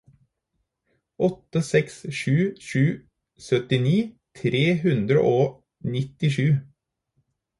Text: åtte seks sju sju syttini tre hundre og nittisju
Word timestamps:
åtte 1.27 1.61
seks 1.67 1.97
sju 2.19 2.33
sju 2.69 2.81
syttini 3.47 3.95
tre 4.41 4.63
hundre 4.87 5.27
og 5.35 5.95
nittisju 5.97 6.49